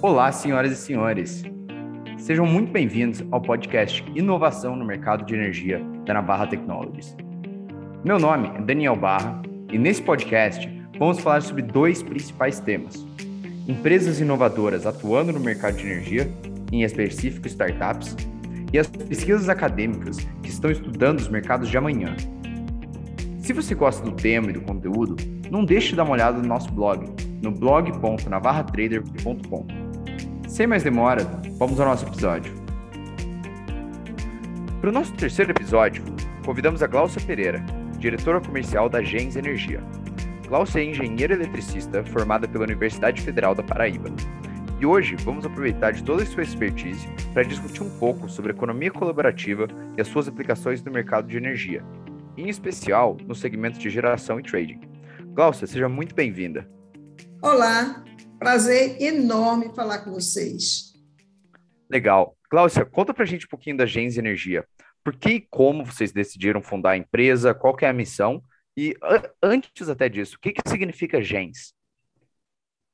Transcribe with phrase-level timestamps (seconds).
[0.00, 1.42] Olá, senhoras e senhores.
[2.18, 7.16] Sejam muito bem-vindos ao podcast Inovação no Mercado de Energia da Navarra Technologies.
[8.04, 9.42] Meu nome é Daniel Barra
[9.72, 13.04] e nesse podcast vamos falar sobre dois principais temas:
[13.66, 16.30] empresas inovadoras atuando no mercado de energia,
[16.70, 18.16] em específico startups,
[18.72, 22.14] e as pesquisas acadêmicas que estão estudando os mercados de amanhã.
[23.40, 25.16] Se você gosta do tema e do conteúdo,
[25.50, 27.04] não deixe de dar uma olhada no nosso blog,
[27.42, 29.77] no blog.navarratrader.com.
[30.48, 31.22] Sem mais demora,
[31.58, 32.52] vamos ao nosso episódio.
[34.80, 36.02] Para o nosso terceiro episódio,
[36.44, 37.62] convidamos a Glaucia Pereira,
[37.98, 39.80] diretora comercial da Gens Energia.
[40.48, 44.08] Glaucia é engenheira eletricista formada pela Universidade Federal da Paraíba.
[44.80, 48.90] E hoje vamos aproveitar de toda a sua expertise para discutir um pouco sobre economia
[48.90, 51.84] colaborativa e as suas aplicações no mercado de energia,
[52.38, 54.80] em especial no segmento de geração e trading.
[55.34, 56.66] Glaucia, seja muito bem-vinda.
[57.42, 58.02] Olá,
[58.38, 60.92] prazer enorme falar com vocês.
[61.90, 62.36] Legal.
[62.50, 64.64] Glaucia, conta pra gente um pouquinho da Gens Energia.
[65.04, 67.54] Por que e como vocês decidiram fundar a empresa?
[67.54, 68.42] Qual é a missão?
[68.76, 68.94] E
[69.42, 71.74] antes até disso, o que, que significa Gens?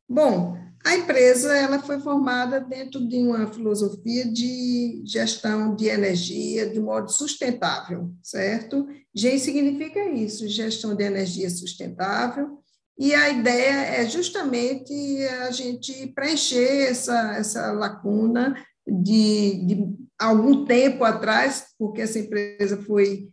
[0.08, 6.78] Bom, a empresa ela foi formada dentro de uma filosofia de gestão de energia de
[6.78, 8.86] modo sustentável, certo?
[9.14, 12.62] GEM significa isso, gestão de energia sustentável,
[12.98, 14.92] e a ideia é justamente
[15.42, 18.54] a gente preencher essa, essa lacuna
[18.86, 23.28] de, de algum tempo atrás, porque essa empresa foi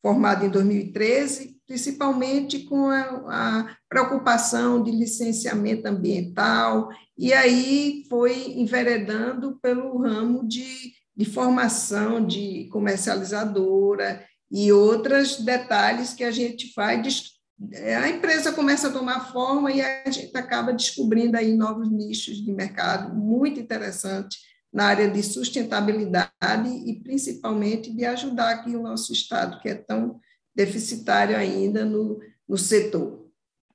[0.00, 9.58] formada em 2013, principalmente com a, a, preocupação de licenciamento ambiental, e aí foi enveredando
[9.60, 17.39] pelo ramo de, de formação de comercializadora e outros detalhes que a gente faz.
[17.62, 22.50] A empresa começa a tomar forma e a gente acaba descobrindo aí novos nichos de
[22.52, 24.38] mercado muito interessantes
[24.72, 30.18] na área de sustentabilidade e principalmente de ajudar aqui o nosso estado que é tão
[30.54, 33.28] deficitário ainda no, no setor.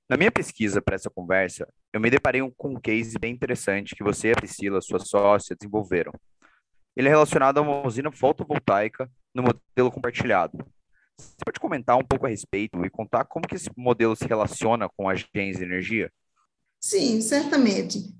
[0.09, 4.04] Na minha pesquisa para essa conversa, eu me deparei com um case bem interessante que
[4.04, 6.12] você e a Priscila, sua sócia, desenvolveram.
[6.96, 10.58] Ele é relacionado a uma usina fotovoltaica no modelo compartilhado.
[11.18, 14.90] Você pode comentar um pouco a respeito e contar como que esse modelo se relaciona
[14.90, 16.12] com a Gens Energia?
[16.80, 18.14] Sim, certamente.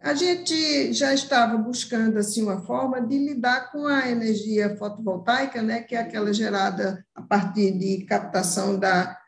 [0.00, 5.82] A gente já estava buscando assim uma forma de lidar com a energia fotovoltaica, né,
[5.82, 9.18] que é aquela gerada a partir de captação da,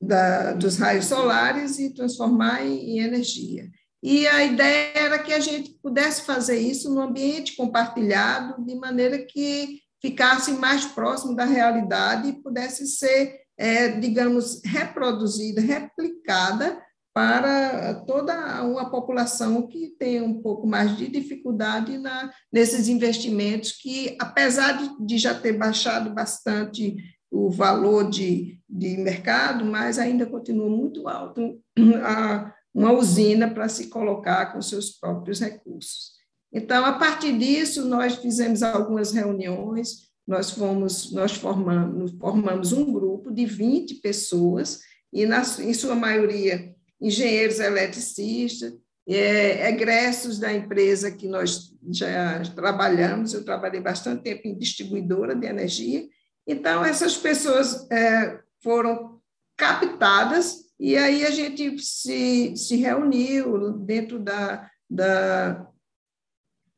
[0.00, 3.70] da, dos raios solares e transformar em, em energia.
[4.02, 9.18] E a ideia era que a gente pudesse fazer isso no ambiente compartilhado, de maneira
[9.18, 16.80] que ficasse mais próximo da realidade e pudesse ser, é, digamos, reproduzida, replicada
[17.12, 24.16] para toda uma população que tem um pouco mais de dificuldade na, nesses investimentos, que,
[24.20, 26.96] apesar de, de já ter baixado bastante
[27.30, 31.60] o valor de, de mercado, mas ainda continua muito alto
[32.04, 36.19] a, uma usina para se colocar com seus próprios recursos.
[36.52, 43.30] Então, a partir disso, nós fizemos algumas reuniões, nós fomos, nós formamos, formamos um grupo
[43.30, 44.80] de 20 pessoas,
[45.12, 48.72] e na, em sua maioria engenheiros eletricistas,
[49.08, 55.46] é, egressos da empresa que nós já trabalhamos, eu trabalhei bastante tempo em distribuidora de
[55.46, 56.06] energia,
[56.46, 59.20] então essas pessoas é, foram
[59.56, 65.66] captadas e aí a gente se, se reuniu dentro da, da,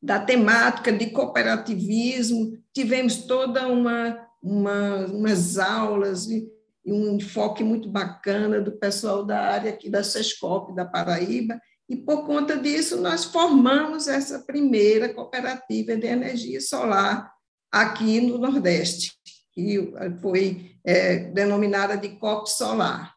[0.02, 6.50] da temática de cooperativismo, tivemos toda uma, uma umas aulas, e
[6.84, 12.26] um enfoque muito bacana do pessoal da área aqui da SESCOP, da Paraíba, e por
[12.26, 17.32] conta disso nós formamos essa primeira cooperativa de energia solar
[17.70, 19.12] aqui no Nordeste,
[19.52, 23.14] que foi é, denominada de COP Solar.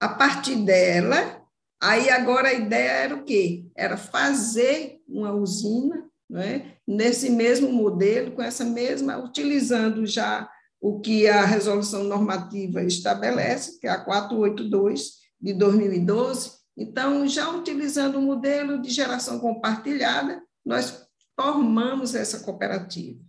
[0.00, 1.41] A partir dela,
[1.82, 3.66] aí agora a ideia era o quê?
[3.76, 10.48] Era fazer uma usina né, nesse mesmo modelo, com essa mesma, utilizando já
[10.80, 16.52] o que a resolução normativa estabelece, que é a 482 de 2012.
[16.76, 21.06] Então, já utilizando o modelo de geração compartilhada, nós
[21.38, 23.20] formamos essa cooperativa.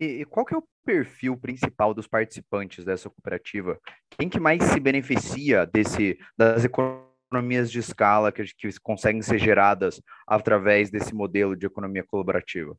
[0.00, 3.78] E, qual que é o perfil principal dos participantes dessa cooperativa?
[4.10, 10.00] Quem que mais se beneficia desse das economias de escala que, que conseguem ser geradas
[10.26, 12.76] através desse modelo de economia colaborativa?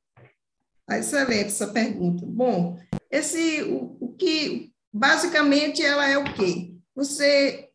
[0.89, 2.25] Excelente essa pergunta.
[2.25, 2.79] Bom,
[3.09, 6.73] esse, o, o que, basicamente, ela é o quê?
[6.95, 7.69] Você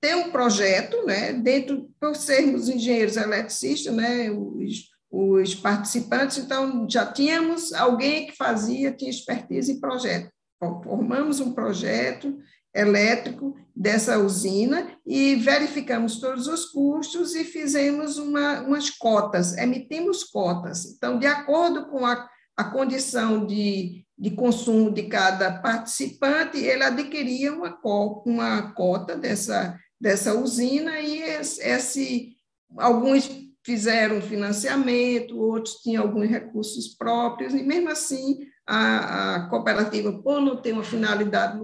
[0.00, 7.10] ter um projeto, né, dentro, por sermos engenheiros eletricistas, né, os, os participantes, então já
[7.10, 10.30] tínhamos alguém que fazia, tinha expertise em projeto.
[10.60, 12.38] Formamos um projeto
[12.74, 20.84] elétrico dessa usina e verificamos todos os custos e fizemos uma, umas cotas, emitimos cotas.
[20.84, 27.52] Então, de acordo com a, a condição de, de consumo de cada participante, ele adquiria
[27.52, 27.78] uma,
[28.26, 32.36] uma cota dessa, dessa usina e esse, esse
[32.76, 33.30] alguns
[33.64, 38.38] fizeram financiamento, outros tinham alguns recursos próprios, e mesmo assim
[38.70, 41.58] a, a cooperativa, por não ter uma finalidade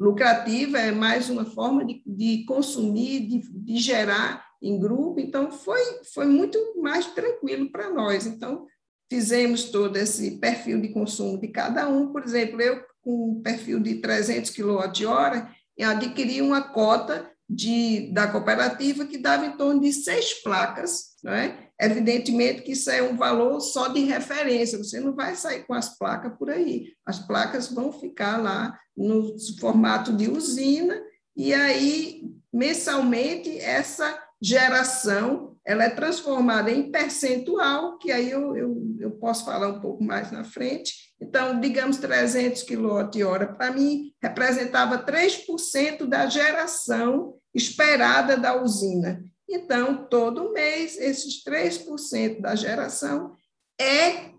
[0.00, 5.80] lucrativa, é mais uma forma de, de consumir, de, de, gerar em grupo, então foi,
[6.14, 8.26] foi muito mais tranquilo para nós.
[8.26, 8.66] Então,
[9.10, 13.78] fizemos todo esse perfil de consumo de cada um, por exemplo, eu com um perfil
[13.78, 15.46] de 300 kWh,
[15.84, 21.68] adquiri uma cota de, da cooperativa que dava em torno de seis placas, não é?
[21.78, 25.98] Evidentemente que isso é um valor só de referência, você não vai sair com as
[25.98, 26.92] placas por aí.
[27.04, 30.98] As placas vão ficar lá no formato de usina,
[31.36, 32.22] e aí,
[32.52, 39.68] mensalmente, essa geração ela é transformada em percentual, que aí eu, eu, eu posso falar
[39.68, 40.92] um pouco mais na frente.
[41.20, 49.24] Então, digamos, 300 kWh, para mim, representava 3% da geração esperada da usina.
[49.48, 53.34] Então, todo mês, esses 3% da geração
[53.80, 54.30] é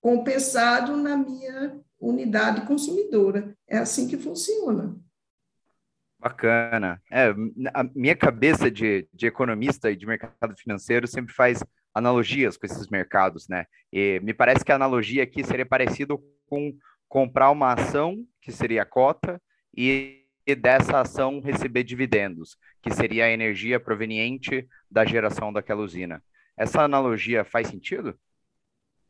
[0.00, 3.54] compensado na minha unidade consumidora.
[3.68, 4.96] É assim que funciona.
[6.18, 7.02] Bacana.
[7.10, 7.34] É,
[7.74, 11.62] a minha cabeça de, de economista e de mercado financeiro sempre faz
[11.94, 13.66] analogias com esses mercados, né?
[13.92, 16.74] E me parece que a analogia aqui seria parecido com
[17.08, 19.40] comprar uma ação, que seria a cota,
[19.76, 26.22] e e dessa ação receber dividendos, que seria a energia proveniente da geração daquela usina.
[26.56, 28.18] Essa analogia faz sentido?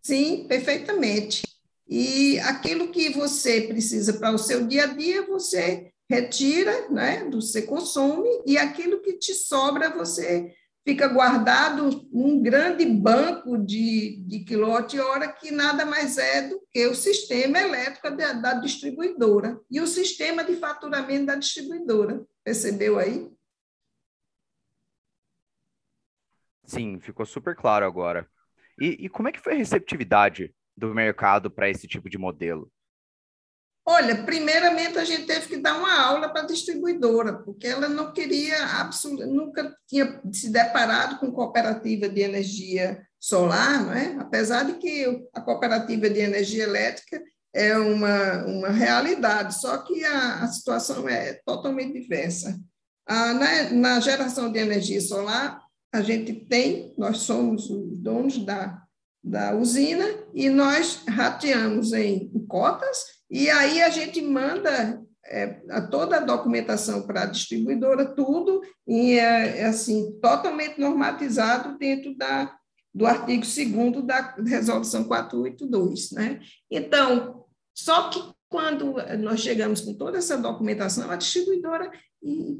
[0.01, 1.43] Sim, perfeitamente.
[1.89, 7.63] E aquilo que você precisa para o seu dia a dia, você retira, né, você
[7.63, 15.33] consome, e aquilo que te sobra, você fica guardado num grande banco de, de quilowatt-hora
[15.33, 20.45] que nada mais é do que o sistema elétrico da, da distribuidora e o sistema
[20.45, 22.27] de faturamento da distribuidora.
[22.43, 23.31] Percebeu aí?
[26.65, 28.29] Sim, ficou super claro agora.
[28.81, 32.73] E, e como é que foi a receptividade do mercado para esse tipo de modelo?
[33.85, 38.13] Olha, primeiramente a gente teve que dar uma aula para a distribuidora, porque ela não
[38.13, 38.57] queria,
[39.27, 44.17] nunca tinha se deparado com cooperativa de energia solar, não é?
[44.21, 47.21] apesar de que a cooperativa de energia elétrica
[47.53, 52.59] é uma, uma realidade, só que a, a situação é totalmente diversa.
[53.07, 55.61] Ah, na, na geração de energia solar,
[55.93, 58.81] a gente tem, nós somos os donos da,
[59.23, 65.47] da usina e nós rateamos em cotas e aí a gente manda é,
[65.91, 72.55] toda a documentação para a distribuidora, tudo e é, é, assim totalmente normatizado dentro da,
[72.95, 73.43] do artigo
[73.91, 76.41] 2 da resolução 482, né?
[76.71, 81.91] Então, só que quando nós chegamos com toda essa documentação, a distribuidora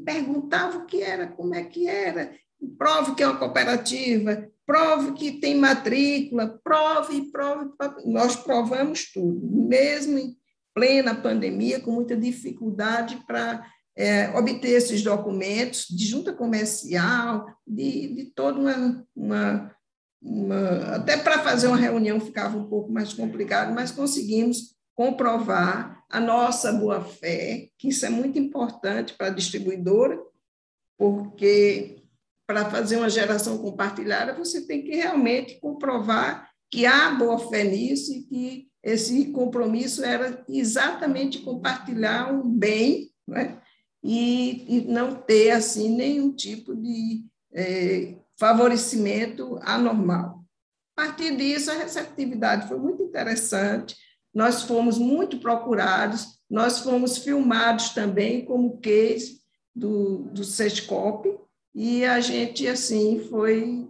[0.07, 2.35] perguntava o que era, como é que era,
[2.79, 8.11] prove que é uma cooperativa, prove que tem matrícula, prove, prove, prove.
[8.11, 10.35] Nós provamos tudo, mesmo em
[10.75, 13.65] plena pandemia, com muita dificuldade para
[13.97, 19.77] é, obter esses documentos de junta comercial, de, de toda uma, uma,
[20.21, 26.21] uma até para fazer uma reunião ficava um pouco mais complicado, mas conseguimos comprovar a
[26.21, 30.19] nossa boa-fé, que isso é muito importante para a distribuidora,
[30.99, 32.03] porque
[32.47, 38.23] para fazer uma geração compartilhada, você tem que realmente comprovar que há boa-fé nisso e
[38.23, 43.61] que esse compromisso era exatamente compartilhar um bem né?
[44.03, 50.45] e, e, não ter assim nenhum tipo de é, favorecimento anormal.
[50.97, 53.97] A partir disso, a receptividade foi muito interessante,
[54.35, 59.41] nós fomos muito procurados, nós fomos filmados também como case
[59.75, 61.39] do, do SESCOP,
[61.75, 63.89] e a gente, assim, foi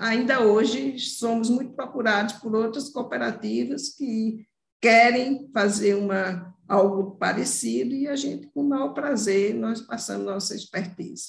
[0.00, 4.46] ainda hoje somos muito procurados por outras cooperativas que
[4.80, 10.54] querem fazer uma, algo parecido e a gente, com o maior prazer, nós passamos nossa
[10.54, 11.28] expertise.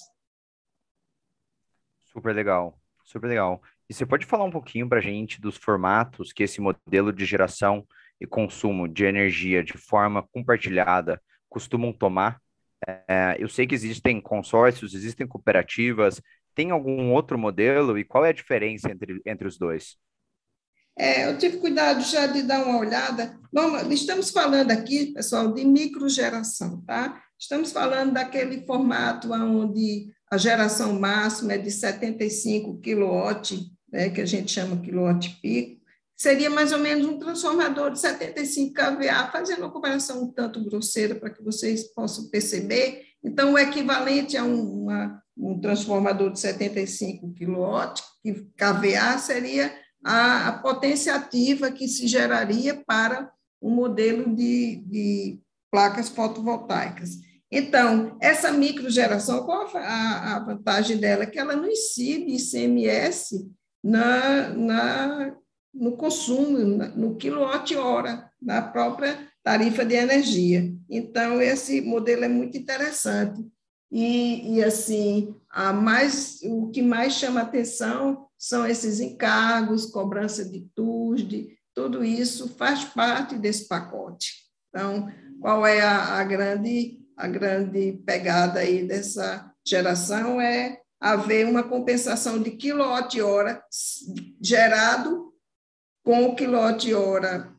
[2.11, 3.61] Super legal, super legal.
[3.89, 7.25] E você pode falar um pouquinho para a gente dos formatos que esse modelo de
[7.25, 7.87] geração
[8.21, 12.39] e consumo de energia de forma compartilhada costumam tomar?
[12.87, 16.21] É, eu sei que existem consórcios, existem cooperativas,
[16.53, 19.97] tem algum outro modelo e qual é a diferença entre, entre os dois?
[20.97, 23.39] É, eu tive cuidado já de dar uma olhada.
[23.53, 27.23] Vamos, estamos falando aqui, pessoal, de microgeração, tá?
[27.39, 34.25] Estamos falando daquele formato onde a geração máxima é de 75 kW, né, que a
[34.25, 35.79] gente chama quilowatt pico,
[36.15, 41.15] seria mais ou menos um transformador de 75 kVA, fazendo uma comparação um tanto grosseira
[41.15, 43.05] para que vocês possam perceber.
[43.23, 47.93] Então, o equivalente a uma, um transformador de 75 kW,
[48.57, 53.31] kVA, seria a, a potência ativa que se geraria para
[53.61, 55.39] um modelo de, de
[55.71, 57.11] placas fotovoltaicas.
[57.51, 61.25] Então, essa microgeração, qual a, a vantagem dela?
[61.25, 63.49] Que ela não incide ICMS
[63.83, 65.35] na, na,
[65.73, 70.71] no consumo, no quilowatt-hora, na própria tarifa de energia.
[70.87, 73.43] Então, esse modelo é muito interessante.
[73.91, 80.61] E, e assim, a mais, o que mais chama atenção são esses encargos, cobrança de
[80.75, 84.33] TUSD, tudo isso faz parte desse pacote.
[84.69, 90.39] Então, qual é a, a grande, a grande pegada aí dessa geração?
[90.39, 93.63] É haver uma compensação de quilowatt-hora
[94.41, 95.33] gerado
[96.03, 97.53] com o quilowatt-hora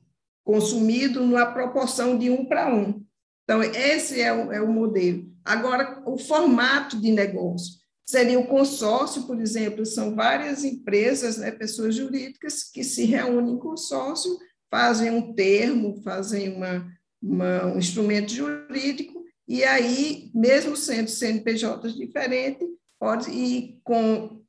[0.44, 3.04] consumido numa proporção de um para um.
[3.44, 5.29] Então, esse é o, é o modelo.
[5.44, 7.80] Agora, o formato de negócio.
[8.04, 13.58] Seria o consórcio, por exemplo, são várias empresas, né, pessoas jurídicas, que se reúnem em
[13.58, 14.36] consórcio,
[14.70, 16.92] fazem um termo, fazem uma,
[17.22, 22.68] uma, um instrumento jurídico, e aí, mesmo sendo CNPJs diferentes,
[22.98, 24.40] pode ir com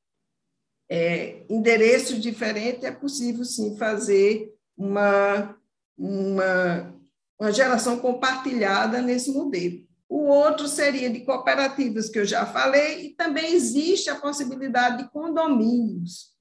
[0.89, 5.57] é, endereço diferente, é possível sim fazer uma,
[5.97, 6.93] uma,
[7.39, 9.87] uma geração compartilhada nesse modelo.
[10.11, 15.09] O outro seria de cooperativas, que eu já falei, e também existe a possibilidade de
[15.09, 16.35] condomínios.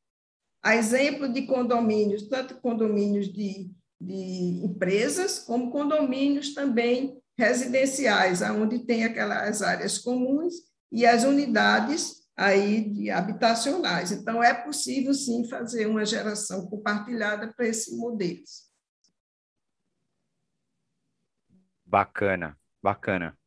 [0.61, 9.05] A exemplo de condomínios, tanto condomínios de, de empresas, como condomínios também residenciais, onde tem
[9.05, 10.53] aquelas áreas comuns
[10.91, 14.11] e as unidades aí de habitacionais.
[14.11, 18.69] Então, é possível, sim, fazer uma geração compartilhada para esses modelos.
[21.87, 23.40] Bacana, bacana.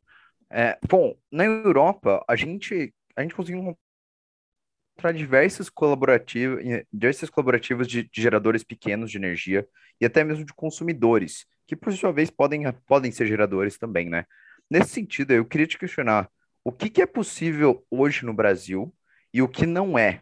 [0.55, 8.03] É, bom, na Europa, a gente, a gente conseguiu encontrar diversas colaborativas, diversas colaborativas de,
[8.03, 9.67] de, geradores pequenos de energia
[9.99, 14.27] e até mesmo de consumidores, que por sua vez podem, podem ser geradores também, né?
[14.69, 16.29] Nesse sentido, eu queria te questionar
[16.63, 18.93] o que, que é possível hoje no Brasil
[19.33, 20.21] e o que não é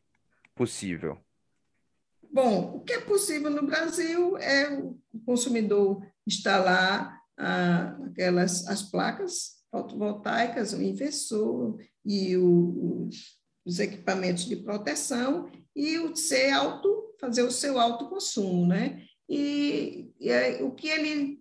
[0.56, 1.18] possível.
[2.32, 9.61] Bom, o que é possível no Brasil é o consumidor instalar ah, aquelas as placas
[9.72, 13.10] fotovoltaicas, o inversor e o,
[13.66, 19.04] os equipamentos de proteção e o ser auto, fazer o seu autoconsumo, né?
[19.30, 21.40] E, e o que ele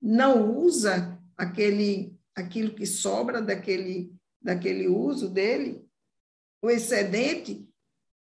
[0.00, 5.84] não usa, aquele, aquilo que sobra daquele, daquele uso dele,
[6.62, 7.68] o excedente,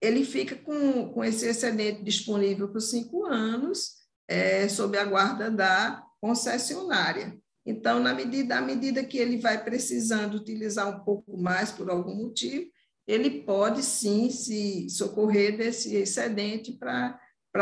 [0.01, 6.05] ele fica com, com esse excedente disponível por cinco anos, é, sob a guarda da
[6.21, 7.39] concessionária.
[7.67, 12.15] Então, na medida, à medida que ele vai precisando utilizar um pouco mais por algum
[12.15, 12.67] motivo,
[13.07, 17.19] ele pode sim se socorrer desse excedente para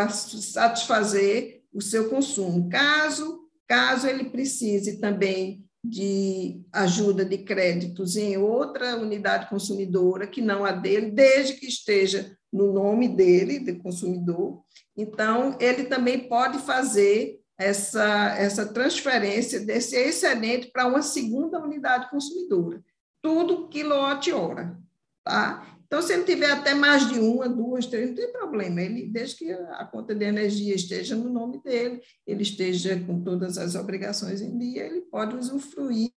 [0.09, 2.69] satisfazer o seu consumo.
[2.69, 10.65] Caso, caso ele precise também de ajuda de créditos em outra unidade consumidora que não
[10.65, 14.63] a dele, desde que esteja no nome dele, de consumidor,
[14.97, 22.83] então ele também pode fazer essa, essa transferência desse excedente para uma segunda unidade consumidora.
[23.23, 24.77] Tudo quilowatt-hora.
[25.25, 25.67] Tá?
[25.87, 28.81] Então, se ele tiver até mais de uma, duas, três, não tem problema.
[28.81, 33.59] Ele, desde que a conta de energia esteja no nome dele, ele esteja com todas
[33.59, 36.11] as obrigações em dia, ele pode usufruir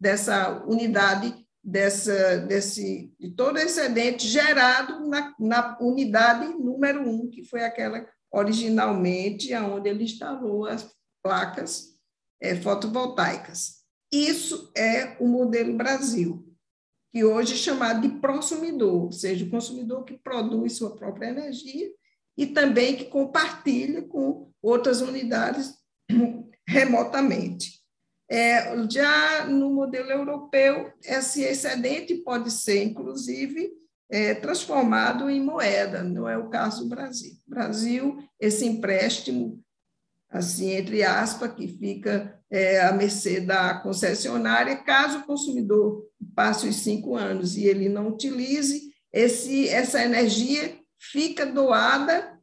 [0.00, 7.64] dessa unidade, dessa, desse, de todo excedente gerado na, na unidade número um, que foi
[7.64, 10.90] aquela originalmente aonde ele instalou as
[11.22, 11.96] placas
[12.40, 13.84] é, fotovoltaicas.
[14.12, 16.46] Isso é o modelo Brasil,
[17.12, 21.90] que hoje é chamado de prosumidor, ou seja, o consumidor que produz sua própria energia
[22.36, 25.74] e também que compartilha com outras unidades
[26.68, 27.80] remotamente.
[28.28, 33.72] É, já no modelo europeu, esse excedente pode ser, inclusive,
[34.08, 37.32] é, transformado em moeda, não é o caso do Brasil.
[37.46, 39.62] Brasil, esse empréstimo
[40.28, 46.76] assim, entre aspas, que fica é, à mercê da concessionária, caso o consumidor passe os
[46.76, 52.38] cinco anos e ele não utilize, esse, essa energia fica doada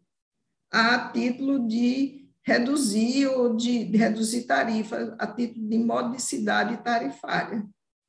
[0.71, 7.63] a título de reduzir ou de, de reduzir tarifa, a título de modicidade tarifária.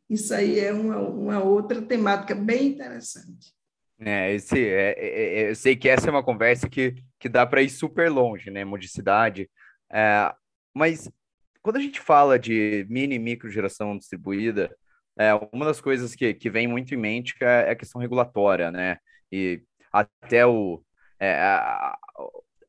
[0.08, 3.52] Isso aí é uma, uma outra temática bem interessante.
[3.98, 7.46] É, esse, é, é, é eu sei que essa é uma conversa que, que dá
[7.46, 8.64] para ir super longe, né?
[8.64, 9.50] Modicidade.
[9.90, 10.32] É,
[10.74, 11.10] mas
[11.62, 14.74] quando a gente fala de mini e micro geração distribuída,
[15.16, 18.70] é, uma das coisas que, que vem muito em mente é, é a questão regulatória,
[18.70, 18.98] né?
[19.32, 20.84] E até o,
[21.18, 21.96] é, a,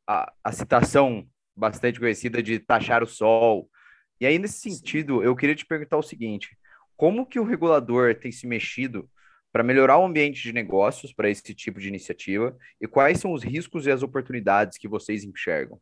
[0.08, 3.70] a, a citação bastante conhecida de taxar o sol.
[4.20, 6.56] E aí, nesse sentido, eu queria te perguntar o seguinte:
[6.96, 9.10] como que o regulador tem se mexido
[9.52, 13.44] para melhorar o ambiente de negócios para esse tipo de iniciativa e quais são os
[13.44, 15.80] riscos e as oportunidades que vocês enxergam?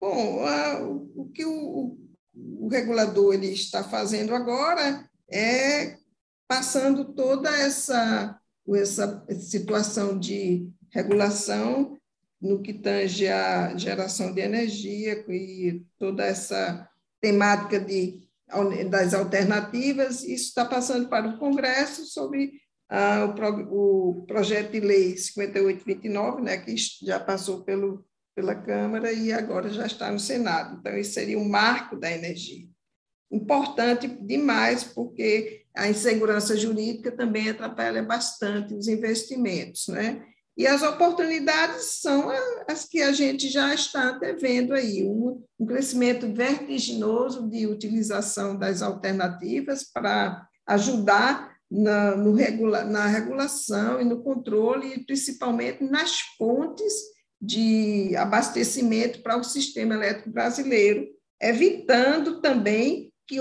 [0.00, 1.98] Bom, a, o que o,
[2.34, 5.98] o regulador ele está fazendo agora é
[6.48, 8.40] passando toda essa,
[8.74, 11.98] essa situação de regulação
[12.40, 16.88] no que tange a geração de energia e toda essa
[17.20, 18.26] temática de,
[18.88, 22.52] das alternativas, isso está passando para o Congresso sobre
[22.88, 28.04] ah, o, pro, o, projeto de lei 5829, né, que já passou pelo,
[28.34, 30.78] pela Câmara e agora já está no Senado.
[30.78, 32.66] Então, isso seria um marco da energia.
[33.30, 40.26] Importante demais, porque a insegurança jurídica também atrapalha bastante os investimentos, né?
[40.60, 42.30] E as oportunidades são
[42.68, 48.82] as que a gente já está vendo aí, um, um crescimento vertiginoso de utilização das
[48.82, 56.92] alternativas para ajudar na, no regula, na regulação e no controle, principalmente nas fontes
[57.40, 61.08] de abastecimento para o sistema elétrico brasileiro,
[61.40, 63.38] evitando também que,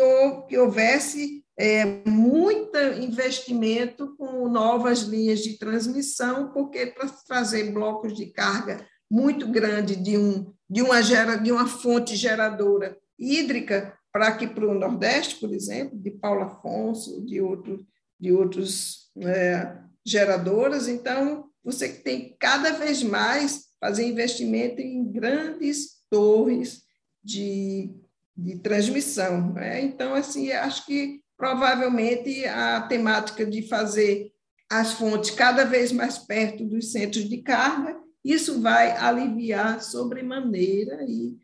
[0.47, 8.27] que houvesse é, muito investimento com novas linhas de transmissão, porque para trazer blocos de
[8.27, 14.47] carga muito grande de, um, de, uma, gera, de uma fonte geradora hídrica para aqui
[14.47, 17.85] para o Nordeste, por exemplo, de Paulo Afonso, de, outro,
[18.17, 20.87] de outros é, geradoras.
[20.87, 26.83] Então, você tem cada vez mais fazer investimento em grandes torres
[27.21, 27.93] de,
[28.35, 29.53] de transmissão.
[29.53, 29.81] Né?
[29.81, 34.33] Então, assim, acho que provavelmente a temática de fazer
[34.69, 41.37] as fontes cada vez mais perto dos centros de carga, isso vai aliviar sobremaneira e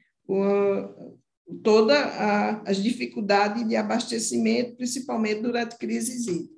[1.64, 1.98] todas
[2.66, 6.56] as dificuldades de abastecimento, principalmente durante crises hídricas.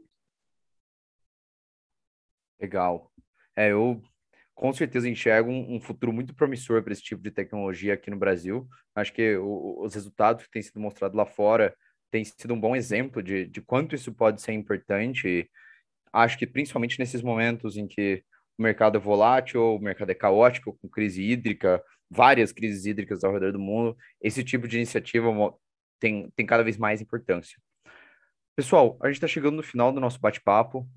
[2.59, 3.13] Legal.
[3.55, 4.01] É, eu
[4.55, 8.17] com certeza enxergo um, um futuro muito promissor para esse tipo de tecnologia aqui no
[8.17, 8.67] Brasil.
[8.95, 11.75] Acho que o, os resultados que têm sido mostrados lá fora
[12.11, 15.49] têm sido um bom exemplo de, de quanto isso pode ser importante.
[16.11, 18.23] Acho que principalmente nesses momentos em que
[18.57, 23.33] o mercado é volátil, o mercado é caótico, com crise hídrica, várias crises hídricas ao
[23.33, 25.27] redor do mundo, esse tipo de iniciativa
[25.99, 27.59] tem, tem cada vez mais importância.
[28.55, 30.87] Pessoal, a gente está chegando no final do nosso bate-papo.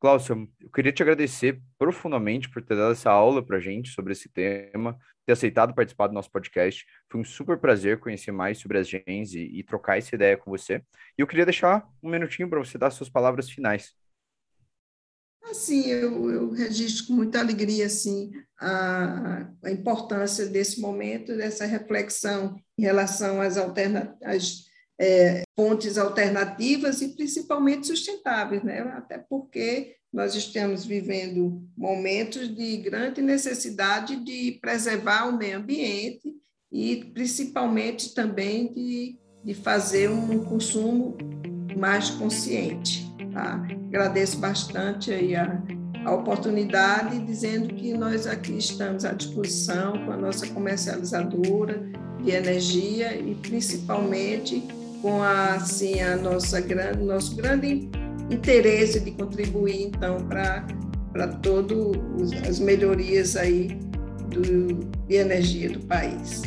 [0.00, 4.12] Cláudio, eu queria te agradecer profundamente por ter dado essa aula para a gente sobre
[4.12, 6.86] esse tema, ter aceitado participar do nosso podcast.
[7.10, 10.50] Foi um super prazer conhecer mais sobre as gens e, e trocar essa ideia com
[10.50, 10.82] você.
[11.18, 13.92] E eu queria deixar um minutinho para você dar suas palavras finais.
[15.44, 22.58] Assim, eu, eu registro com muita alegria assim, a, a importância desse momento, dessa reflexão
[22.78, 24.67] em relação às, alternativas
[24.98, 28.80] é, fontes alternativas e principalmente sustentáveis, né?
[28.96, 36.34] até porque nós estamos vivendo momentos de grande necessidade de preservar o meio ambiente
[36.72, 41.16] e principalmente também de, de fazer um consumo
[41.76, 43.06] mais consciente.
[43.32, 43.62] Tá?
[43.88, 45.62] Agradeço bastante aí a,
[46.04, 51.80] a oportunidade, dizendo que nós aqui estamos à disposição com a nossa comercializadora
[52.22, 54.66] de energia e principalmente
[55.00, 57.88] com a, assim, a nossa grande, nosso grande
[58.30, 63.68] interesse de contribuir, então, para todas as melhorias aí
[64.30, 66.42] do, de energia do país.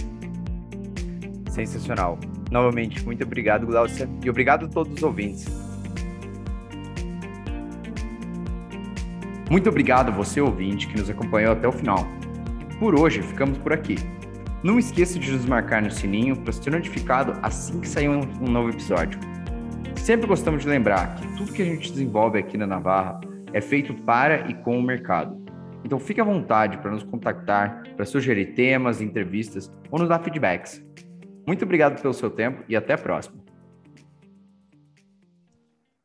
[1.50, 2.20] Sensacional.
[2.52, 5.46] Novamente, muito obrigado, Glaucia, e obrigado a todos os ouvintes.
[9.50, 12.08] Muito obrigado você, ouvinte, que nos acompanhou até o final.
[12.80, 13.98] Por hoje, ficamos por aqui.
[14.64, 18.70] Não esqueça de nos marcar no sininho para ser notificado assim que sair um, novo
[18.70, 19.20] episódio.
[19.96, 23.20] Sempre gostamos de lembrar que tudo que a gente desenvolve aqui na Navarra
[23.54, 25.44] é feito para e com o mercado.
[25.84, 30.80] Então fique à vontade para nos contactar, para sugerir temas, entrevistas ou nos dar feedbacks.
[31.48, 33.41] Muito obrigado pelo seu tempo e até a próxima.